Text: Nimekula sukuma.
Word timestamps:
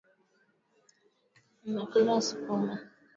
Nimekula 1.61 2.13
sukuma. 2.27 2.73